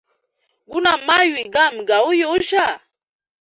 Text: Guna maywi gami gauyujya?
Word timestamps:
Guna 0.71 0.91
maywi 1.07 1.43
gami 1.53 1.81
gauyujya? 1.89 2.65